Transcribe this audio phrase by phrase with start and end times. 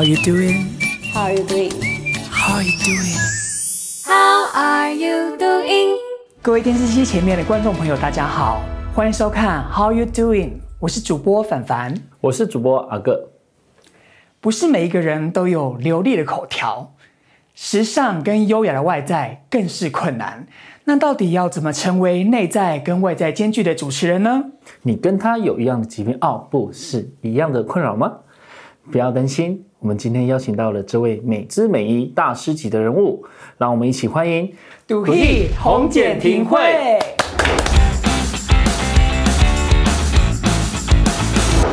[0.00, 0.80] How you doing?
[1.12, 1.72] How are you doing?
[2.30, 3.20] How you doing?
[4.06, 5.98] How are you doing?
[6.40, 8.62] 各位电视机前面的观众朋友，大家好，
[8.94, 10.52] 欢迎收看 How you doing？
[10.78, 13.28] 我是主播凡凡，我是主播阿哥。
[14.40, 16.94] 不是每一个人都有流利的口条，
[17.54, 20.46] 时尚跟优雅的外在更是困难。
[20.84, 24.44] 那到底要怎么成为内在跟外在兼具的主持人呢？
[24.80, 28.10] 你跟他有一样的疾病哦，不是一样的困扰吗？
[28.90, 33.24] 不要担心，我们今天邀请到了这位美姿美仪大师级的人物，
[33.56, 34.52] 让我们一起欢迎
[34.86, 36.58] 杜毅红简庭慧。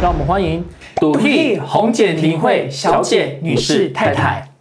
[0.01, 0.63] 让我们欢迎
[1.01, 4.56] 杜毅红简庭慧小姐、女士、太太。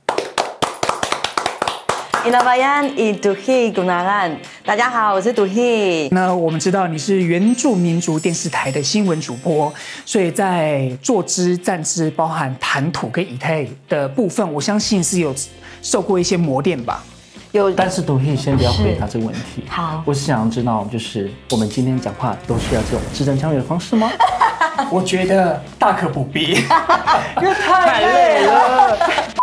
[4.65, 6.09] 大家好，我是杜希。
[6.11, 9.73] 那我们知道你是原住民族电视台的新闻主播，
[10.05, 15.33] 所以在坐姿、站姿，包含谈吐跟仪态的部分，我相信是有
[15.80, 17.05] 受过一些磨练吧。
[17.52, 19.63] 有，但是杜希先不要回答这个问题。
[19.68, 24.11] 好，我是想要知道，就是我们今天讲话都是要这种字正腔圆的方式吗？
[24.90, 26.55] 我觉得大可不必，
[27.40, 29.35] 因为太累了。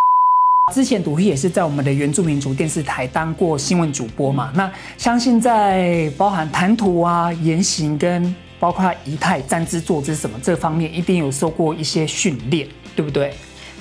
[0.72, 13.34] 之前杜希也是在我们的原住民族电视台当过新闻主播嘛，那相信在包含谈吐啊、言行跟包括仪态、站姿、坐姿什么这方面，一定有受过一些训练，对不对？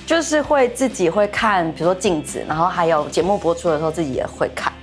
[0.05, 4.73] 就是会自己会看，比如说镜子，然后还有节目播出的时候自己也会看。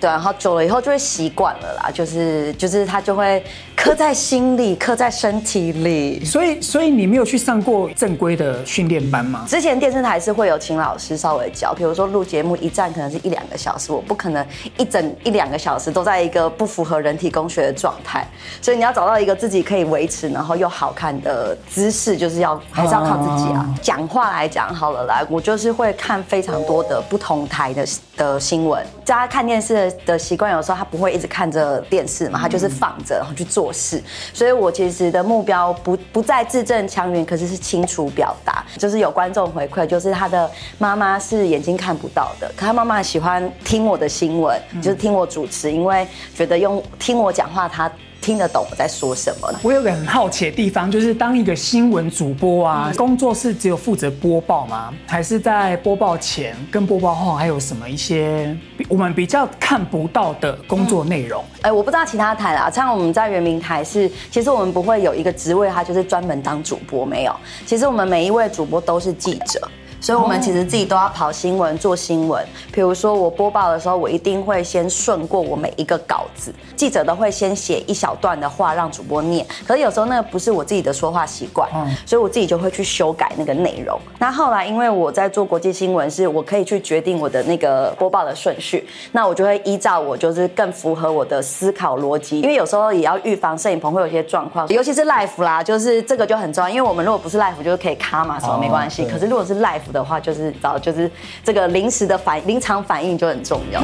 [0.00, 3.42] 对，然后久了以后就会习惯了啦，就是就是他就会
[3.84, 6.24] 刻在心里，刻在身体里。
[6.24, 9.44] 所以所以你没有去上过正规的训练班吗？
[9.46, 14.46] 之前电视台是会有请老师稍微教，比如说录节目一站可能是一两个小时，我不可能
[14.78, 18.26] 一整一两个小时都在一个不符合人体工学的状态，
[18.62, 23.68] 所以你要找到一个自己可以维持然后又好看的姿势，就是要还是要靠自己啊。
[23.82, 29.90] 讲话来讲好了来，我就是会看非常多的不同台的的新闻，大家看电视的。
[30.06, 34.02] 的习惯有时候他不会一直看着电视嘛，他就是放着然后去做是。
[34.32, 38.64] 所以我其实的目标不不再字正腔圆，可是是清楚表达。
[38.78, 47.90] 就是有观众回馈，就是他的妈妈是眼睛看不到的，可他妈妈喜欢听我的新闻，就是听我主持，因为觉得用听我讲话他。
[48.24, 49.52] 听得懂我在说什么？
[49.62, 54.94] 我有个很好奇的地方，就是当一个新闻主播啊，工作是只有负责播报吗？
[55.06, 58.56] 还是在播报前跟播报后还有什么一些
[58.88, 61.44] 我们比较看不到的工作内容？
[61.60, 67.36] 哎，我不知道其他台啦，像我们在原民台是，其实我们不会有一个职位，它就是专门当主播，没有。
[67.66, 69.60] 其实我们每一位主播都是记者。
[70.04, 72.46] 所以，我们其实自己都要跑新闻、做新闻。
[72.70, 76.52] 比如说，我播报的时候，我一定会先顺过我每一个稿子。
[76.76, 81.66] 记者都会先写一小段的话让主播念，可是有时候那个不是我自己的说话习惯，
[82.04, 83.98] 所以我自己就会去修改那个内容。
[84.18, 92.42] 那后来，因为我在做国际新闻，是我可以去决定我的那个播报的顺序，那我就会依照我就是更符合我的思考逻辑。
[92.42, 96.68] 因为有时候也要预防摄影棚会有一些状况，尤其是 live 啦，就是这个就很重要。
[96.68, 99.06] 因为我们如果不是 live，就是可以卡嘛，什么没关系。
[99.06, 101.10] 可是如果是 live，的话就是找就是
[101.42, 103.82] 这个临时的反临场反应就很重要，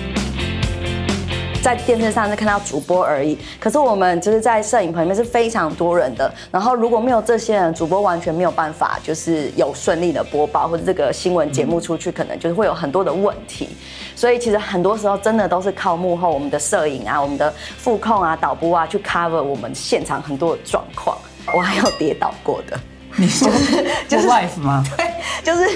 [1.62, 13.68] 在电视上是看到主播而已，可是我们就是在摄影棚里面是非常多人的，然后如果没有这些人，主播完全没有办法就是有顺利的播报或者这个新闻节目出去，可能就是会有很多的问题，
[14.16, 21.16] 所以其实很多时候真的都是靠幕后我们的摄影啊、我们的副控啊、导播啊去 cover 我们现场很多的状况，
[21.54, 22.80] 我还有跌倒过的。
[23.16, 23.50] 你说
[24.08, 24.84] 就是 wife 吗？
[24.96, 25.06] 对，
[25.42, 25.68] 就是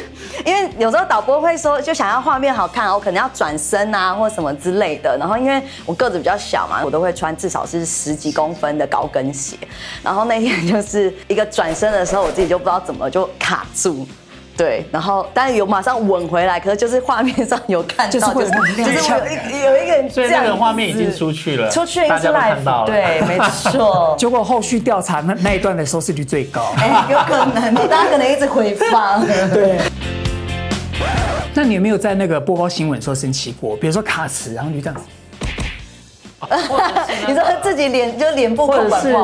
[0.45, 5.17] 因为有时候导播会说，就想要画面好看，我可能要转身啊，或什么之类的。
[5.19, 9.57] 然后因为我个子比较小嘛，我都会穿至少是十几公分的高跟鞋。
[10.03, 14.07] 然后那天 就是一个转身的时候，我自己就不知道怎么就卡住。
[14.57, 24.15] 对，然后但是有马上稳回来，可是就是画面上有看到，就是就是有一有一个人，所以那个画面已经出去了，出去了，大家都看到了，对，没错。
[24.19, 29.27] 结果后续调查那那一段的收视率最高， 哎，有可能，大家可能一直回放。
[29.53, 29.79] 对。
[31.57, 33.77] 那你有没有在那个播报新闻的时候生气过？
[33.77, 35.03] 比如说卡词，然后就这样子。
[37.27, 39.15] 你说自己脸就脸部或者是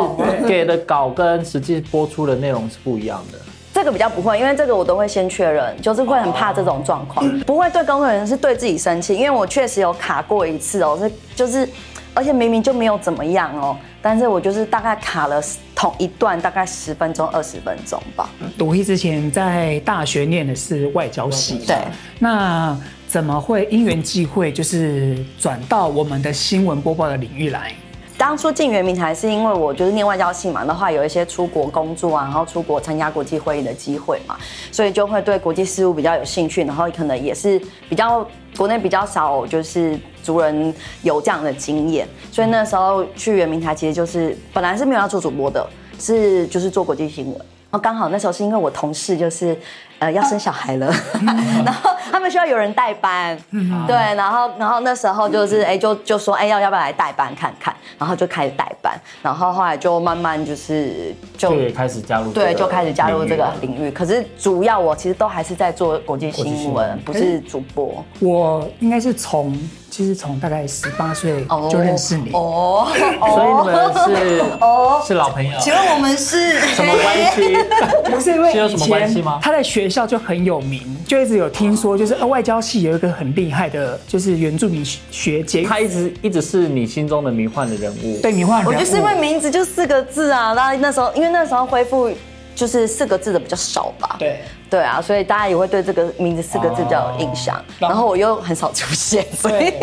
[0.46, 3.38] 给的稿跟实际播出的内容是不一样的。
[3.80, 11.66] 这个比较不会，因为这个我都会先确认，就是会很怕这种状况，不会对工作人员，是对自己生气，因为我确实有卡过一次哦，是就是，
[12.12, 15.42] 而且明明就没有怎么样哦，但是我就是大概卡了
[15.74, 18.28] 同一段大概十分钟二十分钟吧。
[18.58, 21.74] 杜希之前在大学念的是外交系，对，
[22.18, 22.78] 那
[23.08, 27.72] 怎么会因缘际会就是转到我们的新闻播报的领域来？
[28.20, 34.36] 当初进圆明台是因为我就是念外交系嘛，的话有一些出国工作啊，然后出国参加国际会议的机会嘛，
[34.70, 37.58] 所以就会对国际事务比较有兴趣，然后可能也是
[37.88, 38.28] 比较
[38.58, 45.66] 国内比较少就是族人有这样的经验，所以那时候去圆明台其实就是本来是没有要做主播的，
[45.98, 47.34] 是就是做国际新闻。
[47.34, 49.56] 然后刚好那时候是因为我同事就是，
[50.00, 50.92] 呃，要生小孩了，
[51.64, 53.38] 然后他们需要有人代班，
[53.86, 63.90] 对，然后然后那时候就是哎就就说哎要要不要来代班看看，然后就开始代班，然后后来就慢慢就是就也开始加入对，就开始加入这个领域。
[63.90, 68.04] 可是主要我其实都还是在做国际新闻，不是主播。
[68.20, 69.56] 我应该是从。
[69.90, 75.58] 其实从大概十八岁就认识你哦， 所以你们是哦是老朋友。
[75.58, 77.56] 请问我们是什么关系？
[78.08, 79.40] 不是因为有什么关系吗？
[79.42, 85.64] 他在学校就很有名，就一直有听说，就是外交系有一个很厉害的，就是原住民学姐。
[85.64, 88.20] 她一直一直是你心中的迷幻的人物。
[88.22, 88.72] 对，迷幻人物。
[88.72, 92.10] 我就是因为名字就四个字啊，那那时候因为那时候恢复
[92.54, 94.16] 就是四个字的比较少吧。
[94.18, 94.40] 对。
[94.70, 97.56] 对啊，所以大家也会对这个名字四个字比较有印象。
[97.56, 99.74] 哦、然后我又很少出现，所以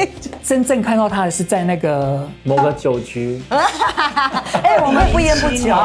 [0.41, 3.41] 真正看到他的是在那个某个酒局。
[3.51, 5.75] 哎，我们不烟不酒。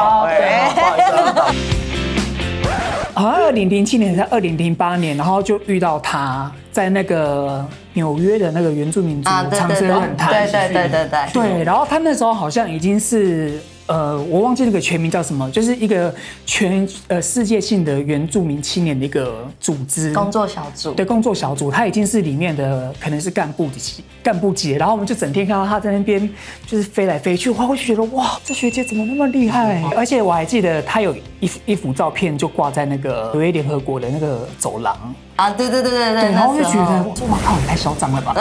[3.13, 10.31] 好像二零零七年在二零零八年，然后就遇到他在那个纽约的那个原住民族长生论坛。
[10.31, 11.33] 对对对对对。
[11.33, 13.59] 对，然后他那时候好像已经是。
[13.93, 16.11] 呃，我忘记那个全名叫什么，就是一个
[16.47, 20.93] 全呃世界性的原住民青年的一个组织工作小组。
[20.93, 26.27] 对，工作小组，他已经是里面的可能是干部级干部级，然后我们就整天看到他在那边
[26.65, 29.79] 就是飞来飞去，我会觉得哇，这学姐怎么那么厉害？
[29.83, 34.97] 嗯、而且我还记得他有一幅一幅照片就挂在那个纽约联合国的那个走廊。
[35.35, 38.35] 啊，对对对对对，然后就觉得，哇靠，也太嚣张了吧！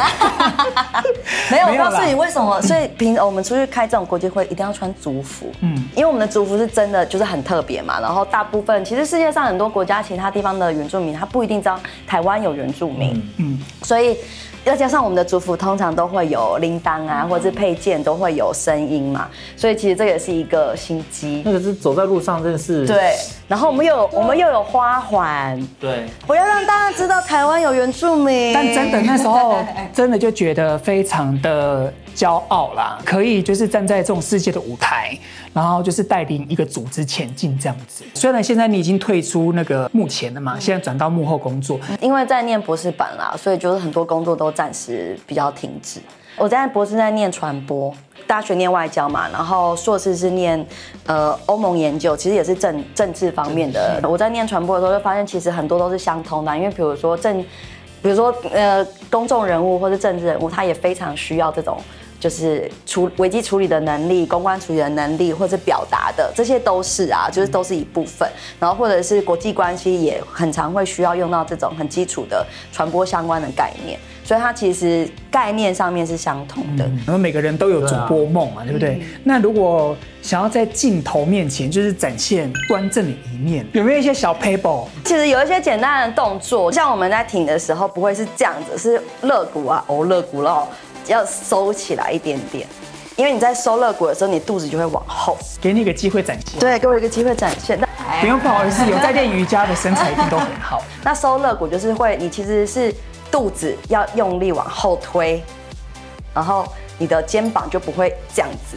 [1.51, 2.61] 没有，我告诉你为什么。
[2.61, 5.42] 所以平我们出去开这种国际会，一定要穿族服。
[5.61, 8.01] 嗯，因为我们的族服是真的就是很特别嘛。
[8.01, 13.23] 然后大部分其实世界上很多国家其他地方的原住民，他不一定知道台湾有原住民。
[13.39, 14.17] 嗯，所以。
[14.65, 21.43] 要加上我们的族服，通常都会有铃铛啊，或者是配件都会有声音嘛，所以其实这也是一个心机。
[21.45, 23.13] 那个是走在路上，真的是对。
[23.53, 28.51] 然后我们又有我们又有花环，对，我要让大家知道台湾有原住民。
[28.55, 29.63] 但真的那时候
[29.93, 35.15] 真的就觉得非常的骄傲啦，可以就是站在这种世界的舞台。
[35.53, 38.03] 然后就是带领一个组织前进这样子。
[38.15, 41.79] 虽然现在你已经退出那个幕前了嘛，现在转到幕后工作。
[42.01, 46.01] 因为在念博士班啦，所以就是很多工作都暂时比较停止。
[46.37, 47.95] 我在博士在念传播，
[48.27, 50.67] 大学念外交嘛，然后硕士是念
[51.07, 54.01] 呃欧盟研究，其实也是政政治方面的。
[54.09, 57.43] 我在念传播的时候就发现，其实很多都是相通的，因为比如说政，
[58.03, 61.79] 比如说呃公众人物或是政治人物，他也非常需要这种。
[62.19, 68.31] 就是处危机处理的能力、公关处理的能力，或者表达的，这些都是啊，就是都是一部分。
[68.61, 73.99] 然后或者是国际关系，也很常会需要用到这种很基础的传播相关的概念。
[74.25, 76.85] 所以它其实概念上面是相同的。
[77.07, 79.03] 然后每个人都有主播梦嘛，对不对？
[79.25, 84.87] 那如果想要在镜头面前就是展现端正的一面，有没有一些小 paper？
[85.05, 90.69] 其实有一些简单的动作，像我们在挺的时候，不会是这样子，是肋骨啊，哦，肋骨咯。
[91.09, 92.65] 要收起来一点点，
[93.17, 95.37] 因为你在收肋骨的时候，你肚子就会往后。
[95.61, 96.61] 给你一个机会展现。
[96.61, 97.77] 对，给我一个机会展现。
[97.81, 97.89] 那
[98.21, 100.81] 不用不好意思，有在练瑜伽的身材一定都很好。
[101.03, 102.95] 那收肋骨就是会，你其实是
[103.33, 105.43] 肚子要用力往后推，
[106.35, 108.77] 然后你的肩膀就不会这样子。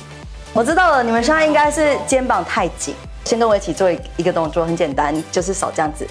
[0.54, 2.96] 我知道了，你们现在应该是肩膀太紧。
[3.26, 6.08] 先跟我一起做一个动作，很简单，就是手这样子，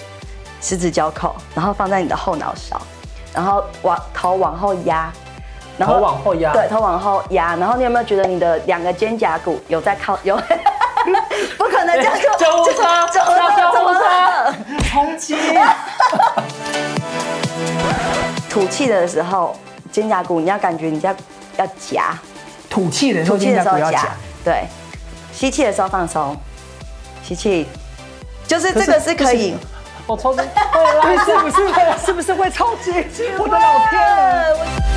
[0.61, 2.79] 十指交扣，然后放在你的后脑勺，
[3.33, 5.11] 然后往头往后压。
[5.77, 7.53] 然后头往后压，对，头往后压。
[7.57, 10.17] 然后你有没有觉得你的两个肩胛骨有在靠？
[10.23, 10.35] 有，
[11.57, 12.29] 不可能这样就。
[12.37, 14.53] 救护车，救护车，
[14.89, 15.35] 冲击。
[18.55, 19.53] 吐气的时候，
[19.91, 21.13] 肩胛骨你要感觉你要
[21.57, 22.17] 要夹。
[22.69, 24.07] 吐气的时候，肩胛骨要夹。
[24.45, 24.63] 对，
[25.33, 26.37] 吸气的时候放松，
[27.21, 27.67] 吸气，
[28.47, 29.57] 就是这个是可以。
[30.07, 30.39] 我超级
[30.71, 32.05] 会啦，是不是会？
[32.05, 32.93] 是不是会超级？
[33.37, 34.94] 我的老天！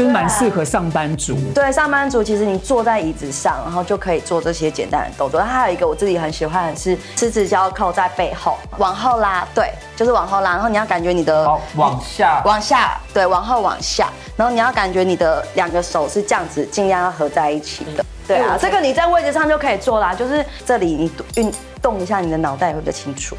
[0.00, 1.36] 就是蛮适合上班族。
[1.54, 5.38] 对，上班族其实你坐在椅子上，然后就可以做这些简单的动作。
[5.38, 10.52] 它还有一个我自己很喜欢的是，十指交扣在背后往后拉，对，就是往后拉。
[10.52, 14.08] 然后你要感觉你的往下，往下，对，往后往下。
[14.38, 18.02] 然后你要感觉你的两个手是这样子，尽量要合在一起的。
[18.26, 20.14] 对啊，这个你在位置上就可以做啦。
[20.14, 21.52] 就是这里你运
[21.82, 23.36] 动一下你的脑袋会比较清楚。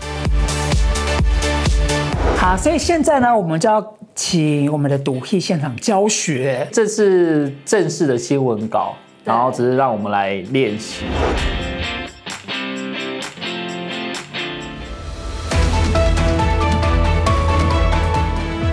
[2.42, 3.94] 好，所以现在呢，我们就要。
[4.14, 8.94] 请我们的独戏现场教学，这是正式的新闻稿，
[9.24, 11.06] 然后只是让我们来练习。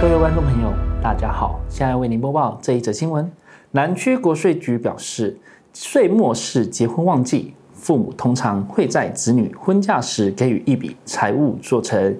[0.01, 3.31] 各位观众朋友，大家好，现在为您播报这一则新闻。
[3.71, 5.39] 南区国税局表示，
[5.73, 12.15] 岁末是结婚旺季，父母通常会在子女婚嫁时给予一笔财物，做成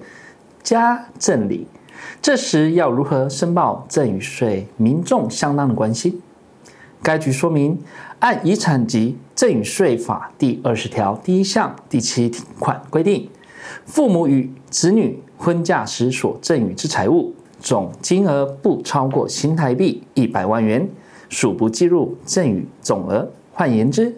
[0.63, 1.67] 加赠礼。
[2.21, 6.21] 这时要如何申报赠与税，民众相当的关心。
[7.01, 7.79] 该局说明，
[8.19, 13.29] 按遗产及赠与税法第二十条第一项第七款规定，
[13.85, 17.33] 父母与子女婚嫁时所赠与之财物。
[17.61, 20.89] 总金额不超过新台币一百万元，
[21.27, 23.29] 属不计入赠与总额。
[23.51, 24.15] 换言之，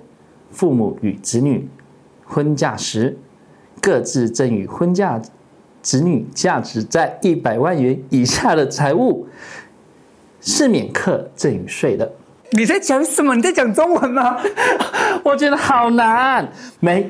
[0.52, 1.68] 父母与子女
[2.24, 3.18] 婚嫁时，
[3.82, 5.20] 各自赠与婚嫁
[5.82, 9.28] 子女价值在一百万元以下的财物，
[10.40, 12.12] 是免课赠与税的。
[12.52, 13.36] 你在讲什么？
[13.36, 14.38] 你在讲中文吗？
[15.24, 16.48] 我觉得好难，
[16.80, 17.10] 没。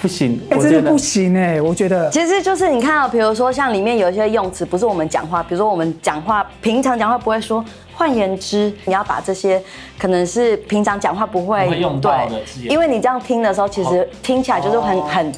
[0.00, 1.60] 不行，哎、欸，真的不行哎、欸！
[1.60, 7.64] 我觉得，其实就是你看到，比如说像里面有一些用词，不是我们讲话，比如说我们讲话平常讲话不会说。
[7.94, 9.62] 换言之，你要把这些
[9.98, 15.32] 可能是平常讲话不会，用到的对，因为你这样听的时候，其实听起来就是很很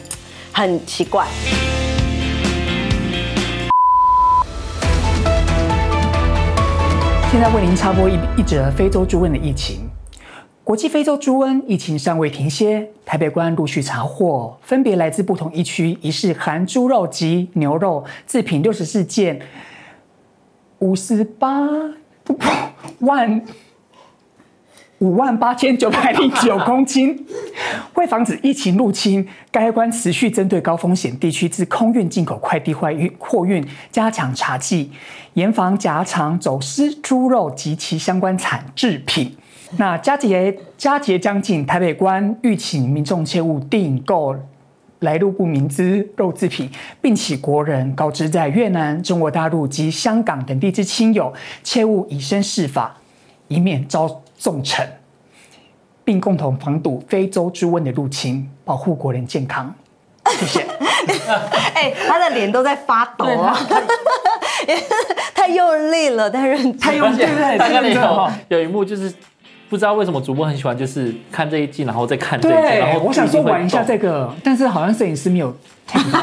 [0.52, 1.26] 很奇怪。
[7.34, 9.90] 现在为您插播一一则非洲猪瘟的疫情。
[10.62, 19.40] 国际非洲猪瘟疫情尚未停歇，台北关陆续查获分别来自不同疫区疑似含猪肉及牛肉制品六十四件，
[20.78, 21.68] 五十八
[23.00, 23.44] 万
[25.04, 27.26] 五万八千九百零九公斤。
[27.94, 34.88] 为防止疫情入侵，该关持续针对高风险地区之空运进口快递货运货运加强查缉，
[35.34, 39.36] 严防假厂走私猪肉及其相关产制品。
[39.76, 44.34] 那佳节佳节将近，台北关吁请民众切勿订购
[45.00, 46.70] 来路不明之肉制品，
[47.02, 51.32] 并请国人告知在越南、中国大陆及香港等地之亲友，
[51.62, 52.96] 切勿以身试法，
[53.48, 54.86] 以免遭重惩，
[56.04, 59.74] 并共同防堵非洲猪瘟的入侵，保护国人健康。
[60.30, 60.60] 谢谢。
[61.74, 63.56] 哎、欸，他的脸都在发抖啊！
[65.34, 67.58] 太 用力了，太认真，太用力了。
[67.58, 69.12] 大概有有一幕就是。
[69.66, 72.78] 不知道为什么主播很喜欢，就是看这一季，然后再看这一季。
[72.78, 75.52] 然后我想说玩一下这个，但是好像摄影师没有
[75.88, 76.22] 听到。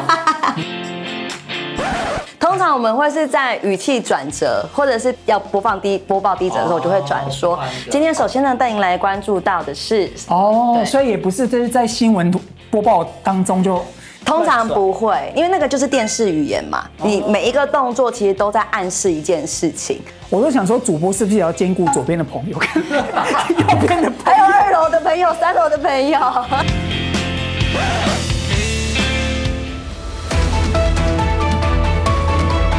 [2.62, 7.60] 通常我们会是在语气转折，或者是要播放低播报低折的时候，我就会转说。
[7.90, 12.32] 今天首先呢，带您来关注到的是哦，所以也不是这是在新闻
[12.70, 13.84] 播报当中就。
[14.24, 16.88] 通常不会，因为那个就是电视语言嘛。
[16.98, 20.00] 你每一个动作其实都在暗示一件事情。
[20.30, 22.56] 我都想说，主播是不是也要兼顾左边的朋友，
[23.58, 26.20] 右边的，还有二楼的朋友、三楼的朋友。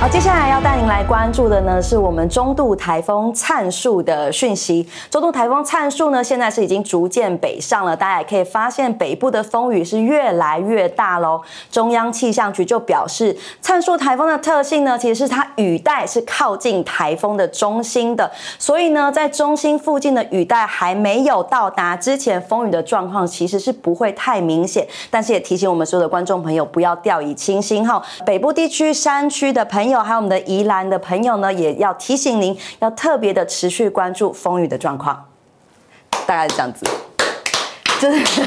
[0.03, 4.85] 好，接下来要带您来关注的呢，是我们中度台风灿树的讯息。
[5.09, 11.41] 中度台风灿树呢，现在是已经逐渐北上了，大家也可以发现北部的风雨是越来越大喽。
[11.71, 18.29] 中央气象局就表示，灿树台风的特性呢，其实是它雨带是靠近台风的中心的，
[18.59, 24.85] 所以呢，在中心附近的雨带还没有到达之前，风雨的状况其实是不会太明显。
[25.13, 28.03] 但是也提醒我们所有的观众朋友，不要掉以轻心哈。
[28.27, 29.92] 北部地区山区的朋友。
[30.01, 35.27] 还有我们的宜兰的朋友呢，也要提醒您，要特别的持续关注风雨的状况。
[36.25, 36.87] 大概是这样子，
[38.01, 38.47] 就是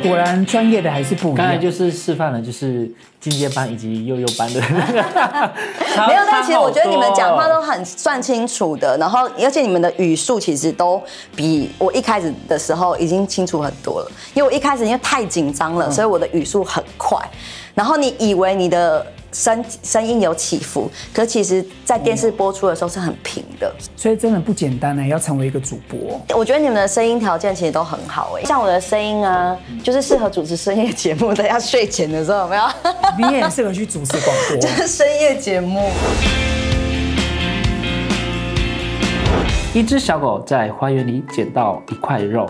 [0.06, 1.36] 果然专业的还是不一样。
[1.36, 4.60] 刚才就是示范了，就是进阶班以及幼幼班的。
[4.70, 11.02] 没有，但其实我觉得你们讲话都很算清楚的，然后而且你们的语速其实都
[11.34, 14.10] 比我一开始的时候已经清楚很多了。
[14.34, 17.18] 因为我一开始因为太紧张了，所以我的语速很快。
[17.74, 19.04] 然后你以为你的。
[19.32, 25.06] 声声音有起伏，可其实，在电视播出的时候是很平的，所以真的不简单呢。
[25.06, 28.44] 要成为一个主播，我觉得你们的声音条件其实都很好哎。
[28.44, 32.62] 像我的声音啊，就是适合主持深夜节目的，要睡前的时候有没有？
[33.28, 35.90] 你也适合去主持广播， 就是深夜节目。
[39.74, 42.48] 一只小狗在花园里捡到一块肉，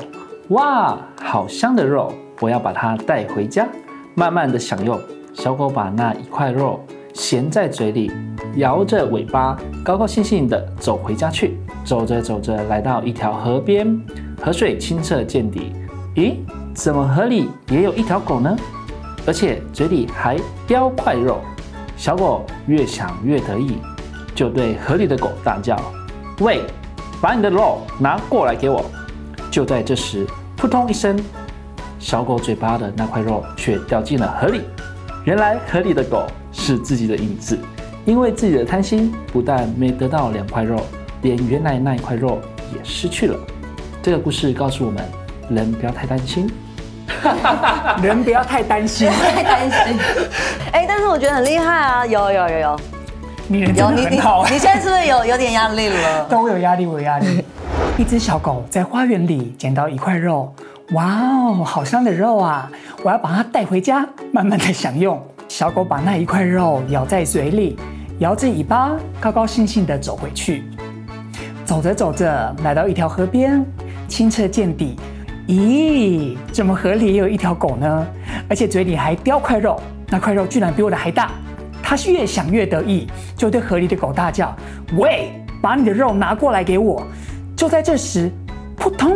[0.49, 2.12] 哇，好香的肉！
[2.40, 3.68] 我要把它带回家，
[4.14, 4.99] 慢慢的享用。
[5.38, 6.80] 小狗把那一块肉
[7.14, 8.11] 衔在嘴里，
[8.57, 11.57] 摇着尾巴，高高兴兴地走回家去。
[11.85, 14.00] 走着走着，来到一条河边，
[14.42, 15.73] 河水清澈见底。
[16.16, 16.35] 咦，
[16.75, 18.54] 怎么河里也有一条狗呢？
[19.28, 21.38] 而且嘴里还叼块肉。
[21.97, 23.78] 小狗越想越得意，
[24.35, 25.80] 就对河里的狗大叫
[26.42, 26.62] ：“喂，
[27.21, 28.85] 把你的肉拿过来给我。”
[29.52, 30.26] 就在这时，
[30.57, 31.16] 扑通一声，
[32.00, 34.62] 小狗嘴巴的那块肉却掉进了河里。
[35.28, 37.58] 原来河里的狗是自己的影子，
[38.06, 40.80] 因为自己的贪心，不但没得到两块肉，
[41.20, 42.40] 连原来那一块肉
[42.75, 43.38] 也失去了。
[44.02, 45.04] 这个故事告诉我们：
[45.50, 46.50] 人不要太担心，
[48.02, 49.99] 人不要太担心，太担心。
[50.73, 52.06] 哎，但是我觉得很厉害啊！
[52.06, 52.80] 有有有有，
[53.49, 54.47] 你人真的很好。
[54.49, 56.25] 你现在是不是有有点压力了？
[56.25, 57.44] 都有压力，我有压力。
[58.00, 60.50] 一只小狗在花园里捡到一块肉，
[60.92, 62.71] 哇哦，好香的肉啊！
[63.04, 65.23] 我要把它带回家，慢慢的享用。
[65.47, 67.76] 小狗把那一块肉咬在嘴里，
[68.21, 70.64] 摇着尾巴，高高兴兴的走回去。
[71.66, 73.62] 走着走着，来到一条河边，
[74.09, 74.97] 清澈见底。
[75.47, 78.07] 咦，怎么河里也有一条狗呢？
[78.49, 79.78] 而且嘴里还叼块肉，
[80.09, 81.30] 那块肉居然比我的还大。
[81.83, 84.57] 它越想越得意，就对河里的狗大叫
[84.97, 85.30] ：“喂，
[85.61, 87.07] 把你的肉拿过来给我！”
[87.57, 88.30] 就在这时，
[88.78, 89.12] 扑通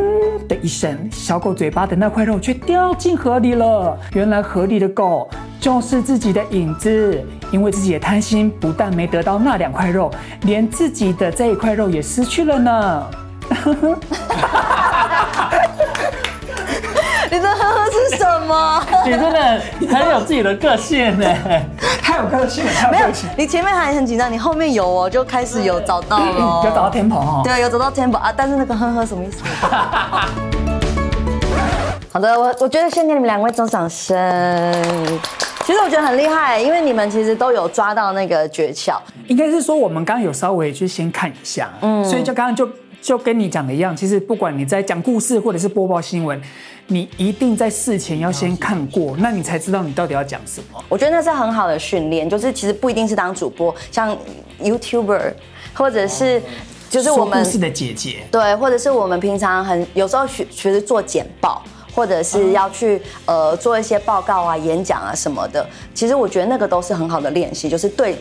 [0.49, 3.97] 的一声，小狗嘴巴的那块肉却掉进河里了。
[4.13, 10.11] 原来河里的狗就是自己的影子，因为自己的贪心，不但没得到那两块肉，
[10.43, 13.07] 连自己的这一块肉也失去了呢。
[17.31, 17.62] 你的呵呵
[17.93, 18.83] 是什么？
[19.05, 21.27] 你真的很有自己的个性呢，
[22.03, 23.29] 太有个性了，太有个性。
[23.37, 27.41] 你前面还很紧张，你后面有哦，就开始有找到了， 有找到 tempo 哦。
[27.45, 29.39] 对，有找到 tempo 啊，但是那个呵呵什么意思？
[32.13, 34.15] 好的，我我觉得先给你们两位做掌声。
[35.65, 38.97] 其实我觉得很厉害，因为你们其实都有抓到那个诀窍。
[39.29, 42.69] 应该是说我们刚刚有稍微去先看一下，嗯，所以就刚刚就
[43.03, 46.41] 就跟你讲的一样，其实不管你在讲故事或者是播报新闻。
[46.89, 50.85] 你一定在事前要先看过，那你才知道你到底要讲什么。
[50.89, 54.15] 我觉得那是很好的训练，就是其实不一定是当主播，像
[54.61, 55.33] YouTuber，
[55.73, 56.43] 或者是
[56.91, 61.63] 就是我们故事的姐姐，对，或者是我们平常很有时候学学着做简报，
[61.95, 65.65] 或者是要去呃做一些报告啊、演讲啊什么的。
[65.95, 68.19] 其实我觉得那个都是很好的练习，就是对。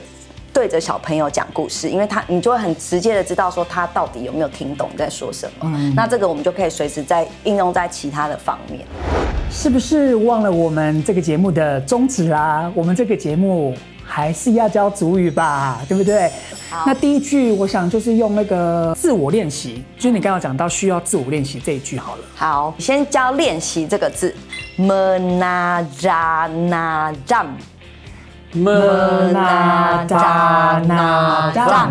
[0.54, 5.72] 对着小朋友讲故事，因为他你就会很直接的知道说他到底有没有听懂在说什么。
[5.76, 8.86] 嗯，那这个我们就可以随时在应用在其他的方面。
[9.50, 12.72] 是不是忘了我们这个节目的宗旨啊？
[12.74, 16.32] 我们这个节目还是要教主语吧，对不对？
[16.70, 22.22] 好，那第一句我想就是用那个自我练习，就是你刚刚讲到需要自我练习这一句好了。
[22.34, 24.34] 好，先教练习这个字
[28.56, 30.88] ，menajanajan。
[30.88, 31.90] menajanajan，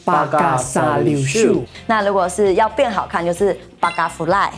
[0.05, 4.51] 巴嘎沙溜秀，那如果是要变好看，就是巴嘎弗赖，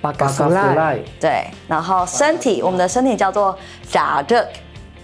[0.00, 1.44] 巴嘎弗赖，对。
[1.66, 3.58] 然后身体，我们的身体叫做
[3.90, 4.46] 扎德，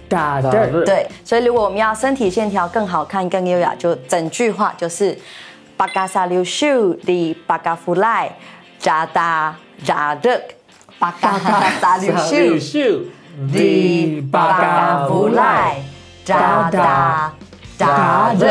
[0.09, 1.07] 扎德，对。
[1.25, 5.19] 所以如果我们要身体线条更好看、更优雅，就整句话就是
[5.77, 8.31] 巴嘎沙溜秀的巴嘎弗赖，
[8.79, 10.41] 扎达扎德，
[11.01, 11.37] 巴嘎
[11.81, 12.79] 沙溜秀
[13.53, 15.83] 的巴嘎弗赖，
[16.25, 17.33] 扎达
[17.77, 18.47] 扎德，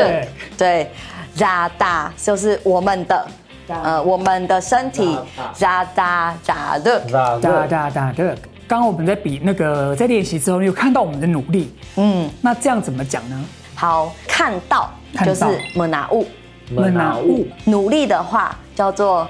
[0.58, 0.92] 对。
[1.40, 3.28] 扎达就是我们的，
[3.70, 5.18] 呃，我们的身体，
[5.54, 8.38] 扎达扎的，扎达扎的。
[8.68, 13.46] 刚刚我们在比那个在练习之后，你有看到我们的努力，嗯，那这样怎么讲呢？
[13.74, 14.92] 好，看到
[15.26, 16.28] 就是么拿物，
[16.70, 17.48] 么拿物。
[17.64, 19.26] 努力的话叫做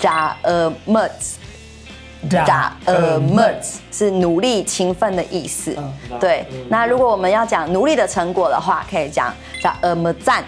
[0.00, 1.38] 扎呃么子，
[2.28, 5.78] 扎呃么子是努力勤奋的意思。
[6.18, 10.42] 对，那如果我们要讲努力的成果的话，可以讲扎呃么赞。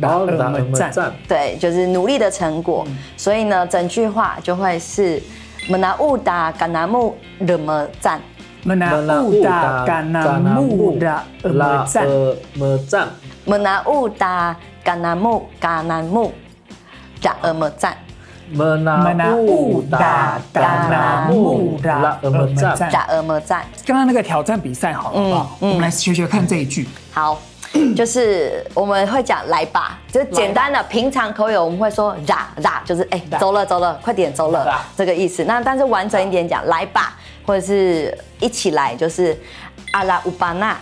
[0.00, 2.84] 打么赞，对，就是努力的成果。
[2.88, 5.22] 嗯、所以呢，整句话就会是
[5.68, 8.20] 么拿乌达甘拿木的么赞，
[8.62, 12.06] 么拿乌达甘拿木的么赞，
[12.54, 13.08] 么赞，
[13.44, 16.32] 么拿乌达甘拿木甘拿木，
[17.20, 17.96] 加呃么赞
[18.52, 22.90] ，mena u da da na mu la e m 赞。
[22.90, 23.64] 打俄摩赞。
[23.86, 25.56] 刚刚那个挑战比赛好了，好不好？
[25.60, 26.88] 我们来学学看这一句。
[27.12, 27.38] 好，
[27.96, 35.44] 就是我们会讲来吧，就是简单的平常口语，我们会说咋咋，就是哎走了走了，快点走了这个意思。
[35.44, 39.38] 那但是完整一点讲来吧，或者是一起来，就是
[39.92, 40.76] 阿拉乌巴纳，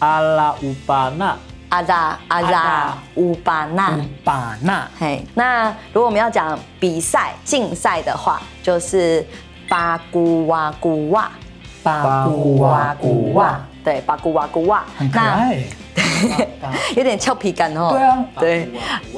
[0.00, 1.36] 阿拉乌巴纳。
[1.70, 9.22] 阿扎阿扎乌巴纳乌巴纳，嘿，那如果我们要讲比赛竞赛的话，就是
[9.68, 11.30] 巴古哇古哇，
[11.82, 15.62] 巴古哇古哇，对，巴古哇古哇，很可爱，
[16.96, 17.90] 有点俏皮感哦。
[17.90, 18.68] 对啊，对，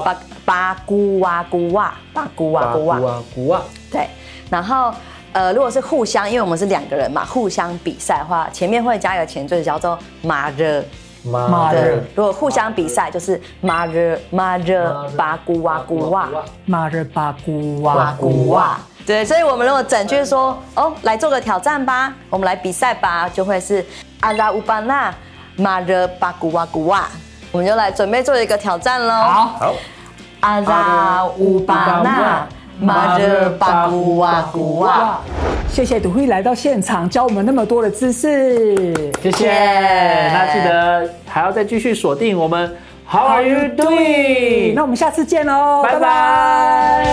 [0.05, 2.99] 八八姑哇姑哇，八姑哇姑哇
[3.35, 4.09] 姑哇，对。
[4.51, 4.93] 然后
[5.33, 10.85] 呃，如果是互相，因为我们是两个人嘛，互相比赛的话，前面会加一个前缀，叫做马热。
[11.23, 16.27] 马热，如果互相比赛就是马热马热巴古哇古哇，
[16.65, 18.79] 马热巴古哇古哇。
[19.07, 23.85] 对，所以我们如果整句说哦，来做个挑战吧，我们来比赛吧，就会是
[24.21, 25.15] 阿拉乌巴纳
[25.61, 27.07] 马热巴古哇古哇，
[27.53, 29.13] 我们就来准备做一个挑战喽。
[29.13, 29.75] 好，
[30.41, 32.49] 阿扎乌巴纳
[32.81, 35.21] 马热巴古哇古哇。
[35.69, 39.13] 谢谢杜辉来到现场，教我们那么多的知识。
[39.23, 39.53] 谢谢。
[40.33, 42.75] 那记得还要再继续锁定我们。
[43.07, 44.73] How are you doing？
[44.75, 47.05] 那我们下次见喽，拜拜。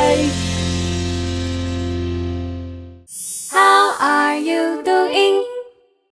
[3.51, 5.56] How are you doing？